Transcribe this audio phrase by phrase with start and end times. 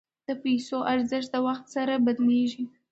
[0.27, 2.63] د پیسو ارزښت د وخت سره بدلیږي.